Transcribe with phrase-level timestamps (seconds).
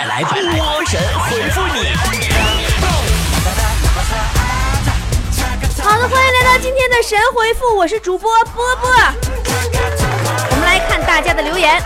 [0.00, 0.34] 快来波
[0.86, 1.92] 神回复你。
[5.82, 8.90] 好的，欢迎来到今天的神回复，我是主播波波。
[10.52, 11.78] 我们来看大家的留言。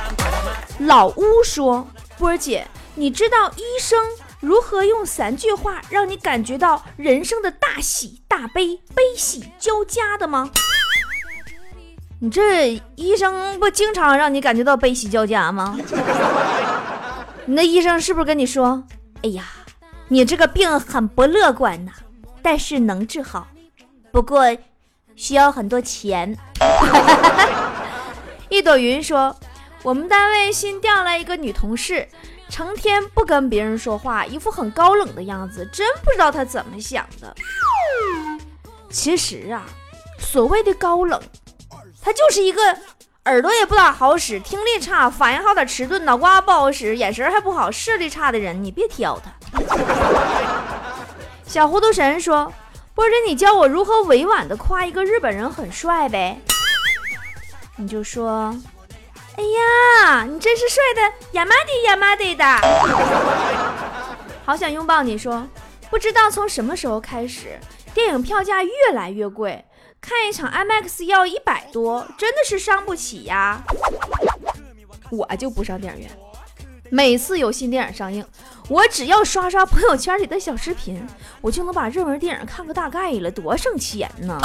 [0.79, 1.85] 老乌说
[2.16, 2.64] ：“波儿姐，
[2.95, 3.99] 你知道医生
[4.38, 10.51] 如何用三句话让你感觉到人生的大喜大悲、悲喜交加的吗？”
[12.21, 15.76] 你这医生不经常让你感觉到悲喜交加吗？
[17.47, 18.83] 你那医生是不是跟你说
[19.23, 19.45] ：“哎呀，
[20.09, 21.93] 你这个病很不乐观呐，
[22.41, 23.47] 但是能治好，
[24.11, 24.45] 不过
[25.15, 26.37] 需要很多钱。”
[28.48, 29.37] 一朵云说
[29.83, 32.09] ：“我们单位新调来一个女同事，
[32.48, 37.34] 成天不跟别人说话，一副很高冷的样子，真不知道她怎么想的。
[38.89, 39.67] 其实啊，
[40.19, 41.20] 所谓的高冷。”
[42.01, 42.61] 她就是一个
[43.27, 49.33] 耳朵也不咋好使，听力差，反应好点迟钝，脑瓜不好使，眼神还不好，视力差的人，你别挑他。
[51.47, 52.53] 小糊涂神说
[52.94, 56.39] ：“波姐，你教我如何委婉的夸一个日本人很帅呗？”
[57.77, 58.55] 你就说
[59.38, 61.00] ：“哎呀，你真是帅的
[61.33, 62.44] 亚麻地亚麻地的，
[64.44, 65.48] 好想拥抱你。”说
[65.88, 67.59] ：“不知道从什么时候开始，
[67.94, 69.64] 电影票价越来越贵。”
[70.05, 73.58] 看一场 IMAX 要一百多，真的是伤不起呀！
[75.10, 76.10] 我就不上电影院，
[76.91, 78.22] 每次有新电影上映，
[78.69, 81.02] 我只要刷刷朋友圈里的小视频，
[81.41, 84.38] 我就能把热门电影看个大概了，多省钱呢！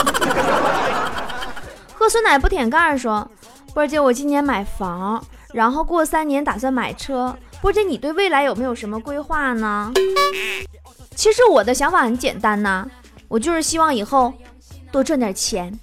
[1.94, 3.30] 喝酸奶不舔盖说
[3.76, 5.22] ：“波姐，我今年买房，
[5.52, 7.38] 然后过三年打算买车。
[7.62, 9.92] 波姐，你对未来有没有什么规划呢？”
[11.16, 12.88] 其实我的想法很简单呐，
[13.28, 14.34] 我就是希望以后。
[14.92, 15.78] 多赚点钱，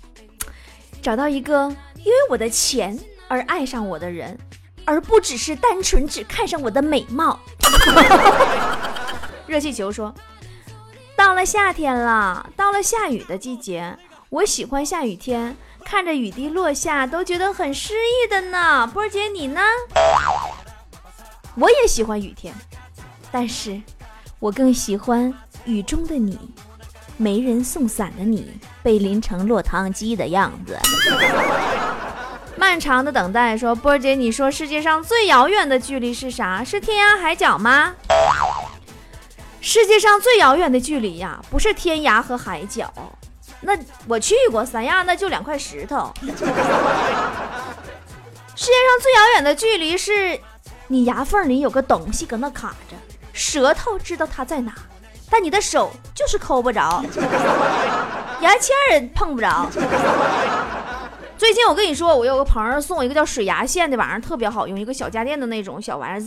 [1.00, 1.68] 找到一个
[1.98, 4.38] 因为我的钱而爱上我的人，
[4.84, 7.38] 而不只是单纯只看上我的美貌。
[9.46, 10.12] 热气球说
[11.16, 13.96] ：“到了夏天了，到了下雨的季节，
[14.28, 19.60] 我喜欢下雨天，看着雨滴落下都觉得很诗意的呢。”波姐你呢？
[21.54, 22.52] 我也喜欢雨天，
[23.30, 23.80] 但是
[24.40, 25.32] 我更喜欢
[25.64, 26.38] 雨中的你。
[27.16, 30.78] 没人送伞的你，被淋成落汤鸡的样子。
[32.56, 36.64] 漫长的等待说：“波儿姐，你说世界上最遥远的距离是啥？
[36.64, 37.94] 是天涯海角吗？”
[39.60, 42.92] 世界上最遥远的距离呀，不是天涯和海角，
[43.60, 46.12] 那我去过三亚，那就两块石头。
[46.20, 46.26] 世
[48.66, 50.38] 界上最遥远的距离是，
[50.86, 52.96] 你牙缝里有个东西搁那卡着，
[53.32, 54.72] 舌头知道它在哪。
[55.30, 57.02] 但你的手就是抠不着，
[58.40, 59.68] 牙签也碰不着。
[61.36, 66.20] 最近我跟你说，我有个朋友送我一个叫水牙线的玩意儿，特别好用，一个小家电的那种小玩意儿，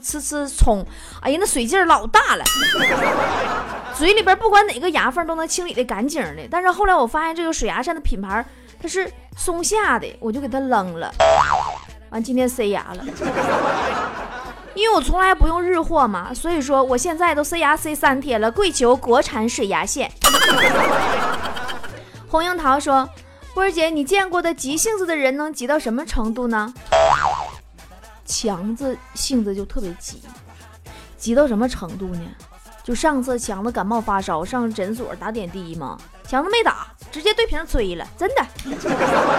[0.00, 0.86] 滋呲呲冲，
[1.20, 2.44] 哎呀，那水劲儿老大了，
[3.96, 6.42] 嘴里边不管哪个牙缝都能清理的干净的。
[6.48, 8.44] 但是后来我发现这个水牙线的品牌
[8.80, 11.12] 它是松下的，我就给它扔了。
[12.10, 13.04] 完今天塞牙了。
[14.78, 20.08] 因为我从来不用日货嘛，所以说我现在都塞牙塞三天了，跪求国产水牙线。
[22.30, 23.08] 红樱桃说
[23.54, 26.72] ：“波儿姐，你见过的急性子的人能急到什么程度呢？
[28.24, 30.22] 强子性子就特别急，
[31.16, 32.20] 急到什么程度呢？
[32.84, 38.46] 就上次强子感冒发烧上诊所打点滴嘛，强子没打，直接对瓶吹了，真的。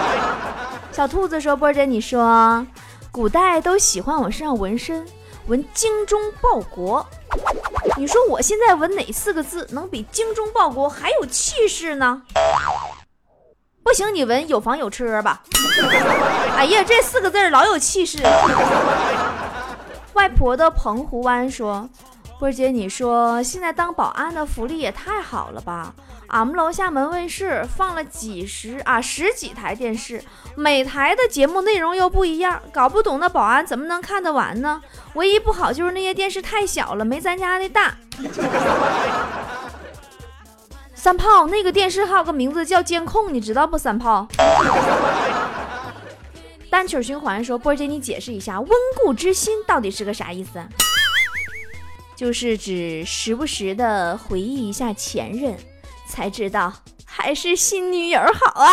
[0.92, 2.66] 小兔子说：波儿姐，你说
[3.10, 5.02] 古代都喜欢我身上纹身。”
[5.46, 7.04] 闻精忠报国，
[7.96, 12.22] 你说我现在闻哪四个字能比精忠报国还有气势呢？
[13.82, 15.42] 不行，你闻有房有车吧。
[16.56, 18.22] 哎呀，这四个字老有气势。
[20.12, 21.88] 外婆的澎湖湾说
[22.38, 25.92] ：“波姐，你说现在当保安的福利也太好了吧？”
[26.30, 30.22] 俺们楼下门卫室放了几十啊十几台电视，
[30.54, 34.80] 每台的节目内容又不一样，搞不懂那保安怎么能看得完呢？
[35.14, 37.96] 唯一不好就是那些电视太小了，没咱家的大。
[40.94, 43.76] 三炮，那个电视还有个名字叫监控，你知道不？
[43.76, 44.28] 三炮。
[46.70, 48.70] 单曲循环说，波姐你解释一下，温
[49.02, 50.64] 故知新到底是个啥意思？
[52.14, 55.56] 就是指时不时的回忆一下前任。
[56.10, 56.72] 才知道
[57.06, 58.68] 还是新女友好啊！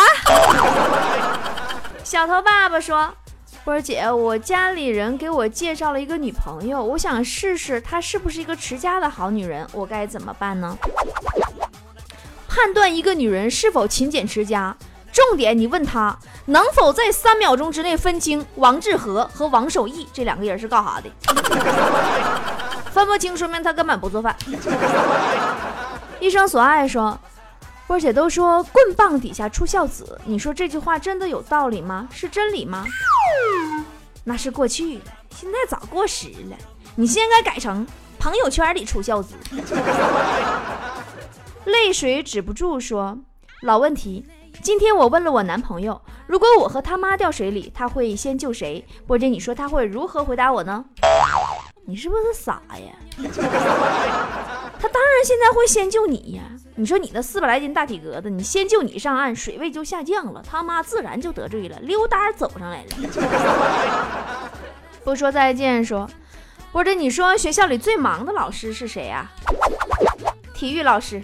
[2.02, 3.14] 小头爸爸说
[3.64, 10.76] ：“波儿姐，我家里人给我介绍了一个女朋友，我想试试她是不是一个持家的好女人，我该怎么办呢？”
[12.48, 14.76] 判断一个女人是否勤俭持家，
[15.12, 21.08] 重点你问她能否在三秒钟之内分清王志和和王守义这两个人是干啥的。
[22.90, 24.34] 分不清，说明他根本不做饭。
[26.18, 27.16] 一生所爱说，
[27.88, 32.06] 波姐都说棍棒底下出孝子，你说这句话真的有道理吗？
[32.12, 32.84] 是真理吗？
[34.24, 35.04] 那是过去了，
[35.34, 36.56] 现在早过时了。
[36.96, 37.86] 你现在改成
[38.18, 39.36] 朋友圈里出孝子。
[41.64, 43.16] 泪水止不住说，
[43.62, 44.26] 老问题。
[44.62, 48.86] 今天我问了我男朋友，如果我和他妈掉水里，他会先救谁？
[49.06, 50.84] 波姐，你说他会如何回答我呢？
[51.86, 52.92] 你是不是傻呀？
[54.78, 56.42] 他当然现在会先救你呀！
[56.78, 62.90] 你说你那四百来斤大体格子，你先救你上岸，水位就下降了，他妈自然就得罪了，溜达走上来了。
[65.02, 66.08] 不说再见，说
[66.70, 69.28] 波姐，你说学校里最忙的老师是谁呀？
[70.54, 71.20] 体育老师，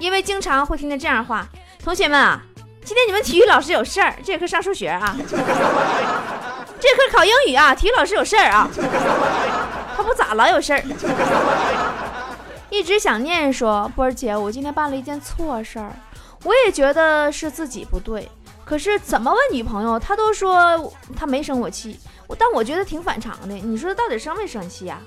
[0.00, 1.46] 因为经常会听见这样话：
[1.84, 2.42] 同学们啊。
[2.84, 8.68] 今天你们体育老师有事儿，这节课上数学啊，这课考英语啊，体育老师有事儿啊，
[9.96, 10.82] 他不咋老有事儿。
[12.70, 15.92] 一直想念说波儿姐，我今天办了一件错事儿，
[16.44, 18.28] 我也觉得是自己不对，
[18.64, 23.54] 可是怎么问女朋友，她都说她没生我气，我但我觉得挺反常的。
[23.54, 24.98] 你说她到底生没生气呀？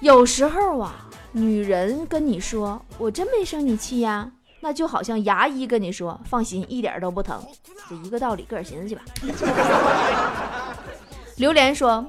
[0.00, 0.94] 有时候啊，
[1.32, 4.30] 女人跟你说我真没生你气呀。
[4.60, 7.40] 那就好像牙医跟你说，放心，一点都不疼，
[7.88, 9.02] 这一个道理，个儿寻思去吧。
[11.36, 12.04] 榴莲说：“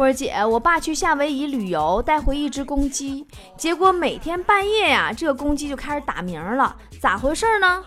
[0.00, 7.84] 波儿姐，我爸去夏威夷旅游，带回一只公鸡，结果每天半夜呀，这个公鸡就开始打鸣了，咋回事呢？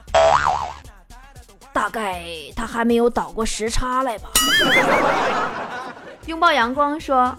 [1.74, 2.24] 大概
[2.56, 4.30] 他还没有倒过时差来吧。”
[6.27, 7.36] 拥抱阳光说：“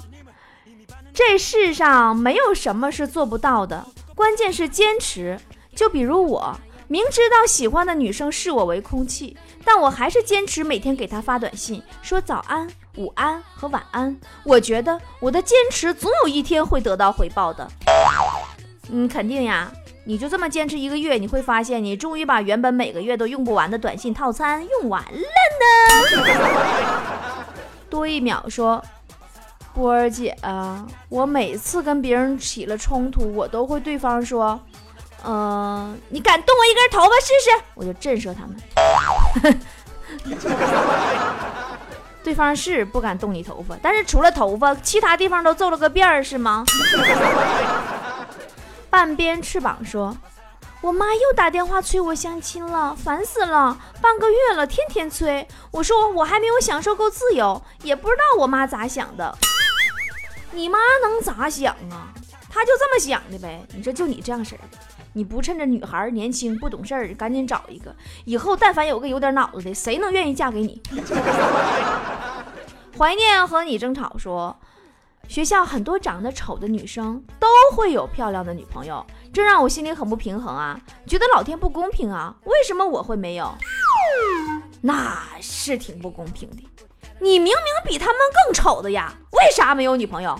[1.15, 3.87] 这世上没有什么是做不到的，
[4.17, 5.39] 关键是坚持。”
[5.77, 6.53] 就比如我
[6.89, 14.17] 明知道喜欢的女生视我为空气，但我还是坚持每天给她发短信，说早安、午安和晚安。
[14.45, 17.69] 我觉得我的坚持总有一天会得到回报的。
[18.91, 19.71] 嗯，肯定呀，
[20.05, 25.21] 你就这么坚持一个月，你会发现你终于把原本每个月都用不完的短信套餐用完了
[25.61, 26.25] 呢。
[27.89, 28.85] 多一秒说，
[29.73, 34.61] 波儿姐啊，我每次跟别人起了冲突，我都会对方说。
[35.27, 37.51] 嗯，你敢动我一根头发试试？
[37.75, 38.55] 我就震慑他们。
[42.25, 46.65] 对方是不敢动你头发，但是除了头发，其他地方都皱了个遍儿，是吗？
[48.89, 50.17] 半边翅膀说
[50.81, 55.47] ：“我妈又打电话催我相亲了，烦死了，半个月了，天天催。
[55.71, 59.37] 我说我还没有享受够自由，也不知道我妈咋想的。
[60.53, 62.09] 你妈能咋想啊？
[62.49, 63.63] 她就这么想的呗。
[63.75, 64.79] 你说就你这样式儿的。”
[65.15, 67.95] 你不趁着女孩年轻不懂事儿，赶紧找一个。
[68.25, 70.83] 以后但凡有个有点脑子的，谁能愿意嫁给你？
[72.99, 74.57] 怀念和你争吵说，
[75.27, 83.53] 学校很多长得丑的女生都会有漂亮的女朋友，这让我心里很不平衡啊，觉得老天不公平啊，为什么我会没有？
[84.81, 86.63] 那是挺不公平的，
[87.21, 90.39] 你明明比他们更丑的呀，为啥没有女朋友？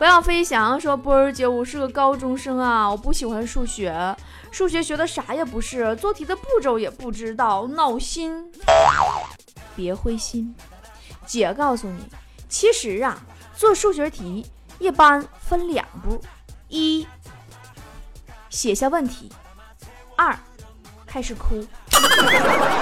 [0.00, 4.16] 不要飞翔说波儿姐，我是个高中生啊，我不喜欢数学，
[4.50, 8.50] 数学学的啥也不是，做题的步骤也不知道，闹心。
[9.76, 10.54] 别灰心，
[11.26, 12.02] 姐告诉你，
[12.48, 13.20] 其实啊，
[13.54, 14.46] 做数学题
[14.78, 16.18] 一般分两步：
[16.68, 17.06] 一
[18.48, 19.30] 写下问题，
[20.16, 20.34] 二
[21.06, 21.62] 开始哭。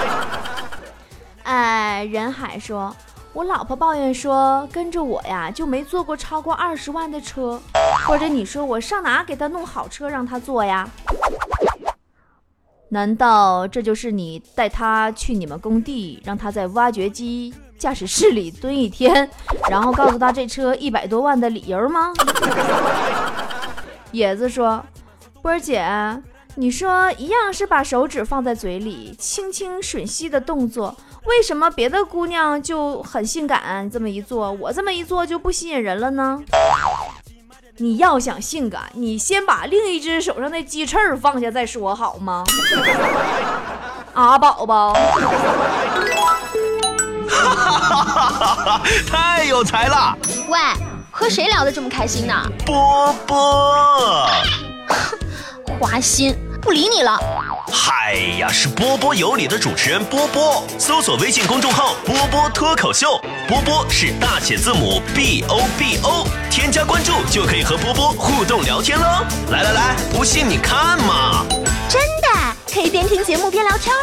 [1.43, 2.95] 哎，人海说。
[3.31, 7.61] 我老婆抱怨说，跟着我呀就没坐过超过二十万的车，
[8.07, 10.89] 或者你说我上哪给她弄好车让她坐呀？
[12.89, 19.29] 难道这就是你带她去你们工地，让她在挖掘机驾驶室里蹲一天，
[19.69, 22.11] 然后告诉她这车一百多万的理由吗？
[24.11, 24.83] 野子说，
[25.43, 25.87] 波儿姐，
[26.55, 30.97] 你说一样是把手指放在嘴里，轻轻吮吸的动作。
[31.29, 36.41] 为什么别的姑娘就很性感，这么一做，我这么一做就不吸引人了呢？
[37.77, 42.43] 你要想性感，你先把另一只手上的鸡翅放下再说好吗？
[44.13, 44.93] 啊，宝宝，
[49.07, 50.17] 太有才了！
[50.49, 50.59] 喂，
[51.11, 52.33] 和谁聊得这么开心呢？
[52.65, 54.27] 波波，
[55.79, 56.35] 花心。
[56.61, 57.17] 不理你了。
[57.71, 60.63] 嗨呀，是波波有理的主持人波波。
[60.77, 69.25] 搜索微信公众号“波波脱口秀”，波波是大写字母 B O B O，添加关注就可以和波波互动聊天喽。
[69.51, 71.45] 来来来，不信你看嘛。
[71.87, 72.18] 真的
[72.79, 73.93] 可以边听节目边聊天。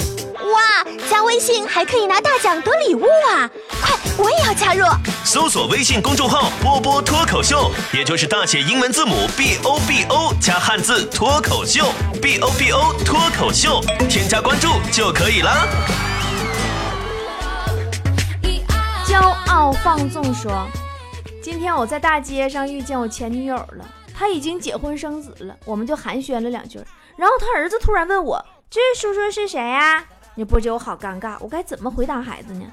[0.52, 3.50] 哇，加微信还可以拿大奖得礼物啊！
[3.80, 4.84] 快，我也要加入。
[5.24, 11.86] 搜索微信公众号“波波脱口秀”，也就是大写英文字母 B O B O 加汉字脱口秀
[12.20, 13.80] ，B O B O 脱口秀，
[14.10, 15.66] 添加关注就可以了。
[19.06, 19.18] 骄
[19.50, 20.68] 傲放纵说
[21.42, 26.78] ：“今天我在大街上遇见我前女友了，她已经结婚生子了，我们就寒暄了两句。
[27.16, 30.04] 然后她儿子突然问我：‘这叔叔是谁呀？’
[30.34, 31.36] 你不觉得我好尴尬？
[31.40, 32.66] 我该怎么回答孩子呢？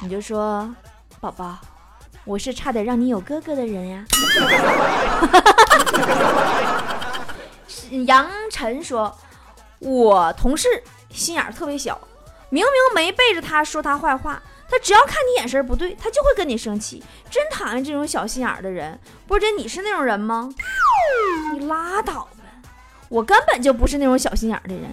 [0.00, 0.72] 你就说
[1.20, 1.58] ：‘宝宝，
[2.24, 4.04] 我是差点让你有哥哥的人呀。
[8.06, 9.14] ’杨晨说
[9.80, 10.68] ：‘我同事
[11.10, 12.00] 心眼特别小，
[12.48, 17.02] 明明没背着他说他坏话。’他只要看你眼神不对，他就会跟你生气。
[17.30, 19.00] 真讨厌这种小心眼的人。
[19.26, 20.50] 波姐，你是那种人吗？
[21.54, 22.28] 你拉倒，
[23.08, 24.84] 我根本就不是那种小心眼的人。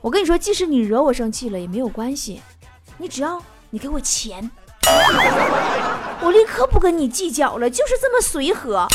[0.00, 2.40] 我跟你说，即使你惹我生气了也没有关系，
[2.96, 4.50] 你只要你给我钱，
[6.20, 8.86] 我立刻不跟你计较了，就是这么随和。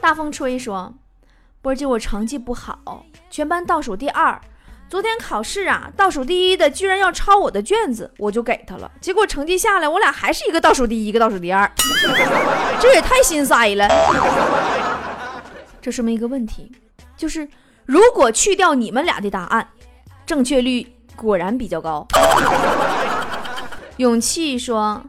[0.00, 0.94] 大风吹说，
[1.60, 4.40] 波姐，我成绩不好，全班倒数第二。
[4.88, 8.88] 昨天考试啊，倒数第一的居然要抄我的卷子，我就给他了。
[9.00, 11.68] 结果成绩下来，我俩还是一个倒数第一，一个倒数第二，
[12.80, 13.88] 这也太心塞了。
[15.86, 16.72] 这说明一个问题，
[17.16, 17.48] 就是
[17.84, 19.68] 如果去掉你们俩的答案，
[20.26, 22.04] 正确率果然比较高。
[23.98, 25.00] 勇气说，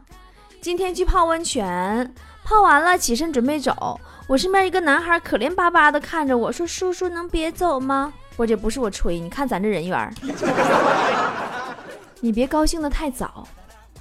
[0.60, 10.14] 今天去泡温泉，泡完了起身准备走，我身边一个男孩可怜巴巴的看着我说：“叔叔能别走吗？”我这不是我吹，你看咱这人缘
[12.22, 13.48] 你别高兴的太早，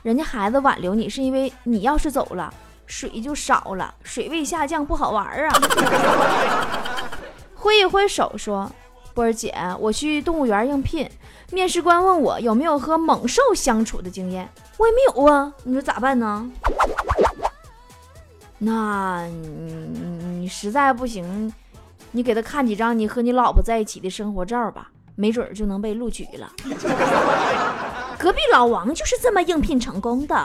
[0.03, 2.53] 人家孩子挽留你是因为你要是走了，
[2.87, 5.53] 水就少了，水位下降不好玩啊。
[7.53, 8.71] 挥一挥手说
[9.13, 11.07] ：“波儿姐，我去动物园应聘，
[11.51, 16.49] 面试官问我有没有和猛兽相处的经验，我也没有啊，你说咋办呢？
[18.57, 19.73] 那你
[20.39, 21.53] 你实在不行。”
[22.11, 26.49] 你给他看几张你和你老婆在一起的生活照吧，没准就能被录取了。
[28.17, 30.43] 隔壁老王就是这么应聘成功的。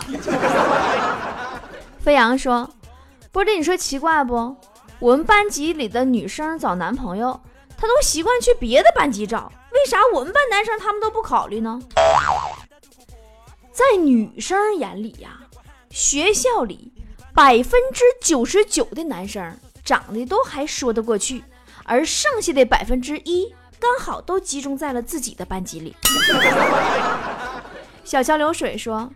[2.03, 2.69] 飞扬说
[3.31, 4.57] ：“波弟，你说奇怪不？
[4.99, 7.41] 我们班级里的女生找男朋友，
[7.77, 11.81] 她都习惯去别的班级找，为啥我们班男生他们都不考虑呢？
[13.71, 15.39] 在女生眼里呀，
[15.91, 16.93] 学校里
[17.33, 21.45] 百分之九十九的男生长得都还说得过去。”
[21.85, 25.97] 而剩下的百分之一，刚好都集中在了自己的班级里。
[28.05, 29.11] 小桥流水说：“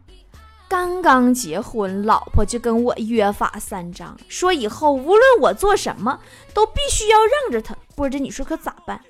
[0.68, 6.18] 刚刚结婚，老婆就跟我约法三章，说以后无论我做什么，
[6.52, 7.76] 都必须要让着她。
[7.94, 9.00] 波姐，你说可咋办？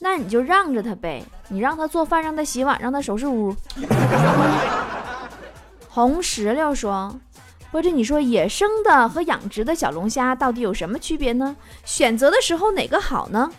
[0.00, 3.54] 那你就让着她呗，你让她做饭，让她洗碗，让她收拾屋。
[5.88, 7.20] ”红石榴说。
[7.70, 11.56] 或者你说野生的和养殖的小龙虾到底有什么区别呢？
[11.84, 13.50] 选择的时候哪个好呢？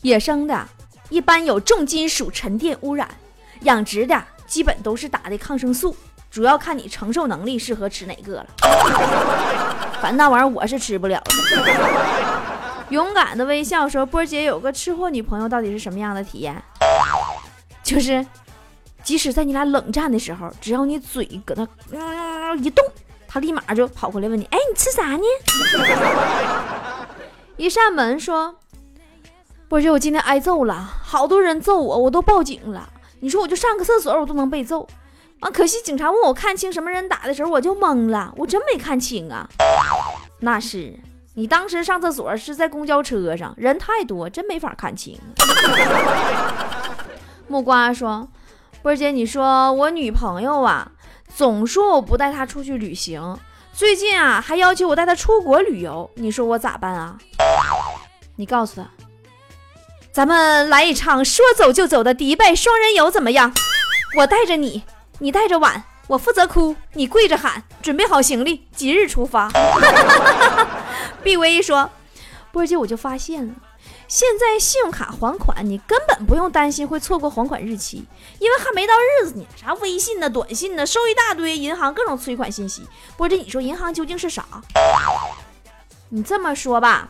[0.00, 0.66] 野生的
[1.10, 3.06] 一般有重金属沉淀污染，
[3.60, 5.96] 养殖的基本都是打的抗生素，
[6.30, 8.46] 主要看你承受能力适合吃哪个了。
[9.98, 11.18] 反正那玩意儿我是吃不了。
[12.90, 16.62] 勇敢的微笑说：“波姐有个吃货女朋友，到底是什么样的体验？
[17.82, 18.26] 就是。”
[19.02, 22.84] 即使在你俩冷战的时候，只要你嘴搁那一动，
[23.26, 25.22] 他立马就跑过来问你：“哎，你吃啥呢？”
[27.56, 28.54] 一扇门说
[29.66, 32.90] ：“波姐，我今天挨揍了，好多人揍我，我都报警了。
[33.22, 34.84] 你说我就上个厕所，我都能被揍
[35.38, 35.48] 啊！
[35.48, 39.48] 可惜警察问我看清什么人打的时候，我就懵了，我真没看清啊。
[40.40, 40.92] 那是
[41.34, 45.16] 你当时上厕所是在公交车上，人太多，真没法看清。
[47.46, 48.28] 木瓜说。
[48.82, 50.90] 波姐，你说我女朋友啊，
[51.32, 53.38] 总说我不带她出去旅行，
[53.72, 57.16] 最近啊还要求我带她出国旅游，你说我咋办啊？
[58.34, 58.88] 你告诉她，
[60.12, 63.50] 咱们来一场说走就走的迪拜双人游怎么样？
[64.14, 64.84] 我带着你，
[65.20, 69.50] 你带着碗，我负责哭，你跪着喊，准备好行李，即日出发。
[71.24, 71.88] 毕威说，
[72.52, 73.54] 波姐，我就发现了。
[74.06, 78.04] 现在信用卡还款，你根本不用担心会错过还款日期，
[78.38, 78.92] 因为还没到
[79.22, 79.46] 日子呢。
[79.56, 82.86] 啥微信呢、短信呢，收一大堆银行各种催款信息。
[83.16, 84.44] 波姐，你说银行究竟是啥？
[86.10, 87.08] 你这么说吧，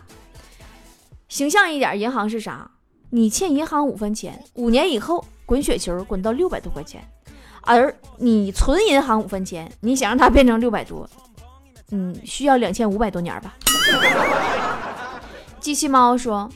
[1.28, 2.70] 形象一点，银行是啥？
[3.14, 7.06] 你欠银行五分钱，五年以后滚雪球滚到六百多块钱，
[7.60, 11.06] 而你存银行五分钱，你想让它变成六百多，
[11.90, 13.54] 嗯，需要两千五百多年吧？
[15.60, 16.50] 机器猫说。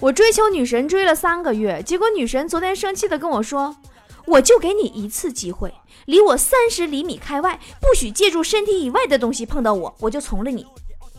[0.00, 3.76] 我追求女神追了三个月，结果女神昨天生气的跟我说
[4.24, 5.74] ：“我就给你一次机会，
[6.06, 10.66] 离我三十厘米开外，不许借助身体以外的东西碰到我，我就从了你。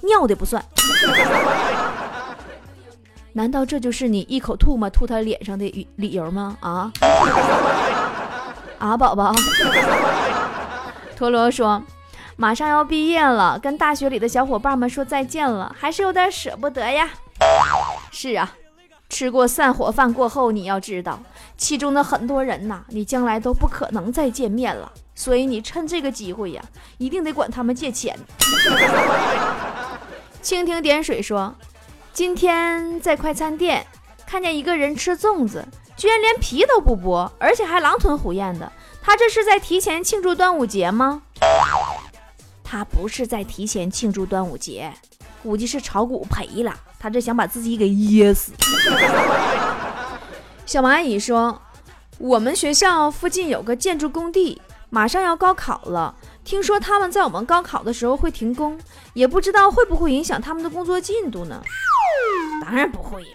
[0.01, 0.65] 尿的不算。
[3.33, 6.57] 难道这就是你一口吐沫吐他脸上的理由吗？
[6.59, 6.91] 啊
[8.79, 9.33] 啊，宝宝。
[11.15, 11.81] 陀螺说。
[12.38, 17.07] 马上要毕业了，跟大学里的小伙伴们说再见了，还是有点舍不得呀。
[18.09, 18.51] 是啊，
[19.09, 21.19] 吃过散伙饭过后，你要知道，
[21.55, 24.91] 其中的很多人呐，你将来都不可能再见面了。
[25.13, 26.63] 所以你趁这个机会呀，
[26.97, 28.17] 一定得管他们借钱。
[30.41, 31.53] 蜻蜓点水说，
[32.13, 33.87] 今天在快餐店
[34.27, 35.65] 看见一个人吃粽子，
[35.95, 38.69] 居然连皮都不剥，而且还狼吞虎咽的。
[39.01, 41.21] 他这是在提前庆祝端午节吗？
[42.63, 44.91] 他不是在提前庆祝端午节，
[45.41, 48.51] 估计是炒股赔了，他这想把自己给噎死。
[50.65, 51.61] 小蚂蚁说
[52.19, 56.13] ：“我们学校附近有个建筑工地，马上要高考了，
[56.43, 58.77] 听说他们在我们高考的时候会停工，
[59.13, 61.62] 也不知道会不会影响他们的工作进度呢？
[62.63, 63.27] 当然不会了，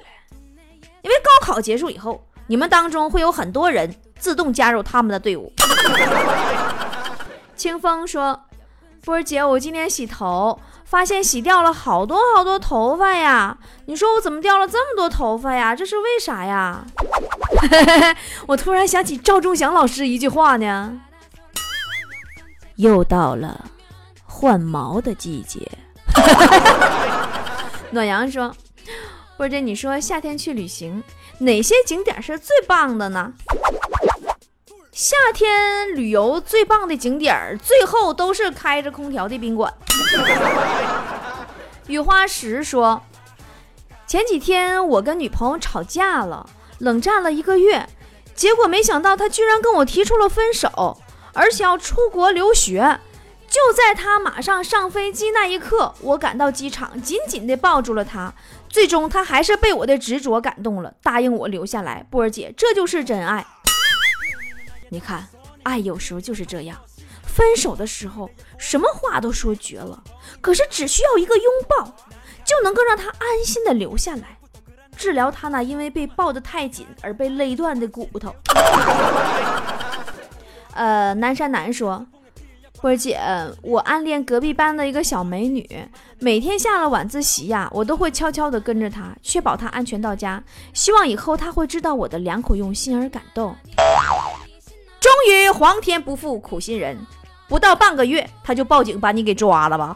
[1.03, 5.53] 因为高考结束以后，你们当中会有很多人自动加入他们的队伍。
[7.57, 8.41] ”清风说。
[9.05, 13.57] 波儿姐，我今天洗头，发现洗掉了好多好多头发呀！
[13.85, 15.77] 你说我怎么掉了这么多头发呀？
[15.77, 16.85] 这是为啥呀？
[18.49, 21.01] 我突然想起赵忠祥老师一句话呢：
[22.77, 23.65] 又到了
[24.25, 25.71] 换毛的季节。
[27.91, 28.55] 暖阳说
[29.37, 31.03] ：“波儿姐，你说夏天去旅行，
[31.39, 33.33] 哪些景点是最棒的呢？”
[34.93, 39.73] 夏天旅游最棒的景点儿，最后都是开着空调的宾馆。
[41.87, 43.03] 雨花石说
[44.07, 47.87] ：“前几天我跟女朋友吵架了，冷战了一个月，
[48.35, 50.99] 结果没想到她居然跟我提出了分手，
[51.37, 52.99] 而且要出国留学。
[53.49, 58.35] 就在他马上上飞机那一刻，我赶到机场，紧紧地抱住了他。
[58.69, 62.05] 最终，他还是被我的执着感动了，答应我留下来。
[62.11, 63.47] 波儿姐，这就是真爱。”
[64.91, 65.29] 你看，
[65.63, 66.77] 爱有时候就是这样，
[67.23, 70.03] 分手的时候什么话都说绝了，
[70.41, 71.95] 可是只需要一个拥抱，
[72.45, 74.39] 就能够让他安心的留下来，
[74.97, 78.35] 治疗他那因为被抱得太紧而被勒断的骨头。
[80.77, 82.07] 呃，南山南说，
[82.81, 83.19] 波儿姐，
[83.63, 85.67] 我暗恋隔壁班的一个小美女，
[86.19, 90.43] 每天下了晚自习呀，我都会悄悄的跟着她，确保她安全到家，
[90.75, 93.57] 希望以后她会知道我的良苦用心而感动。
[95.01, 96.99] 终于，皇天不负苦心人，
[97.49, 99.95] 不到半个月，他就报警把你给抓了吧。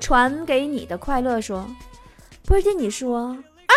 [0.00, 1.66] 传给你的快乐说，
[2.44, 3.36] 不是你说，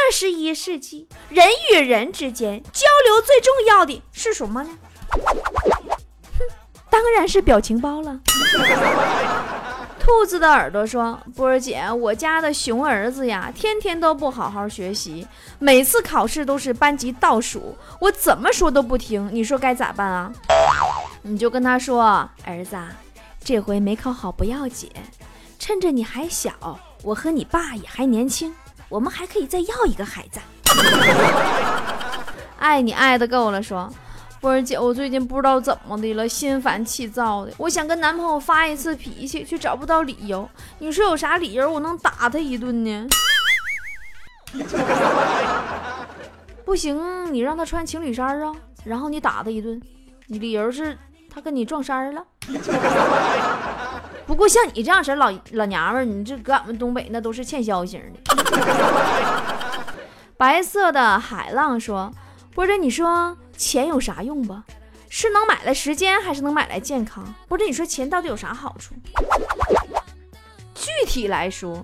[0.09, 4.71] 二十一世纪人与人之间交流最重要的是什么呢？
[5.11, 6.43] 哼，
[6.89, 8.19] 当然是表情包了。
[9.99, 15.27] 兔子的耳朵说：“波儿姐，我家的熊儿子呀，天天都不好好学习，
[15.59, 20.33] 每次考试都是班级倒数，我怎么说都不听，你说该咋办啊？
[21.21, 22.75] 你就跟他说，儿子，
[23.43, 24.89] 这回没考好不要紧，
[25.59, 28.55] 趁着你还小，我和你爸也还年轻，
[28.89, 30.39] 我们还可以再要一个孩子。
[32.59, 33.89] 爱你爱的够了，说。”
[34.41, 37.51] 波儿姐，我最近不知道怎么的了，心烦气躁的。
[37.57, 40.49] 我想跟男朋友发一次脾气，却找不到理由。
[40.77, 43.05] 你说有啥理由我能打他一顿呢？
[46.63, 48.53] 不行，你让他穿情侣衫啊，
[48.85, 49.81] 然后你打他一顿。
[50.27, 50.97] 你理由是
[51.29, 52.23] 他跟你撞衫了。
[54.29, 58.19] 不过像你这样式老老娘们，你这搁俺们东北那都是欠削型的。
[60.37, 62.13] 白色的海浪说
[62.53, 64.63] ：“波姐，你说。”钱有啥用吧？
[65.09, 67.33] 是能买来时间，还是能买来健康？
[67.47, 68.93] 不是，你说钱到底有啥好处？
[70.75, 71.83] 具体来说，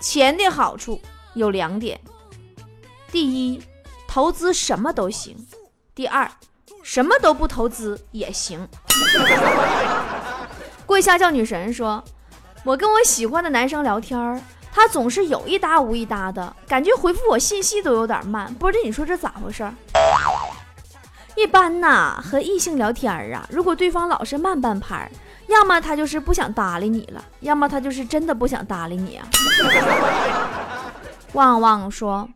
[0.00, 0.98] 钱的好处
[1.34, 2.00] 有两点：
[3.10, 3.62] 第一，
[4.08, 5.36] 投资什么都行；
[5.94, 6.26] 第二，
[6.82, 8.66] 什么都不投资也行。
[10.92, 12.04] 跪下叫女神说
[12.64, 18.52] ：“我跟我喜欢的男生聊天，他总是有一搭无一搭的，感觉回复我信息都有点慢。
[18.56, 19.66] 不是，你说这咋回事？”
[21.34, 25.10] 一般呐，和异性聊天啊，如果对方老是慢半拍，
[25.46, 29.26] 要么他就是不想搭理你了，要么他就是真的不想搭理你啊。
[31.32, 32.28] 旺旺说：“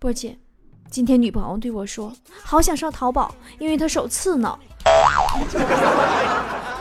[0.00, 0.38] 波姐，
[0.90, 2.10] 今天女朋友对我说，
[2.42, 4.58] 好想上淘宝，因为她手刺呢。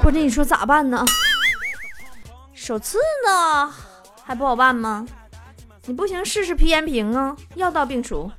[0.02, 1.06] 波姐，你说咋办呢？
[2.54, 3.72] 手刺呢，
[4.24, 5.06] 还不好办吗？
[5.86, 8.32] 你不行试试皮炎平啊，药到病除。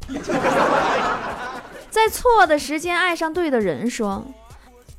[1.89, 4.25] 在错的时间爱上对的人，说，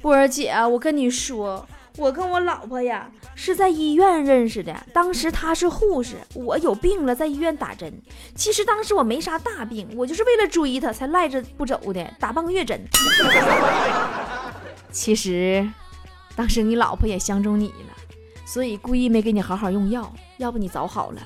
[0.01, 8.01] 波儿姐，我跟你说，我跟我老婆呀是在医院认识的，当时她是护士，我有病了在医院打针。
[8.35, 12.81] 其实当时我没啥大病，我就是为了追她才赖着不走的，打半个月针。
[14.91, 15.67] 其实，
[16.35, 18.15] 当时你老婆也相中你了，
[18.45, 21.21] 所以故意没给你好好用药，要不你早好了。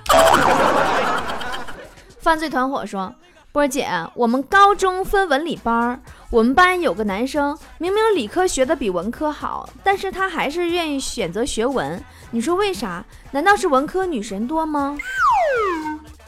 [2.19, 3.13] 犯罪团伙说。
[3.53, 11.99] 波姐，我们高中分文理班我们班有个男生，明明理科学的比文科好，但是他还是愿意选择学文。
[12.29, 13.03] 你说为啥？
[13.31, 14.95] 难道是文科女神多吗？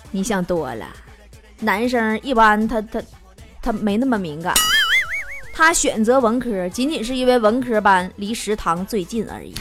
[0.10, 0.88] 你想多了，
[1.60, 3.00] 男生一般他他
[3.62, 4.52] 他没那么敏感，
[5.60, 9.54] 他选择文科仅仅是因为文科班离食堂最近而已。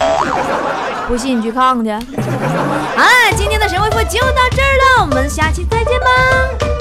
[1.09, 1.91] 不信你去看看去。
[2.17, 3.05] 啊，
[3.37, 6.78] 今天的神回复就到这儿了，我们下期再见吧。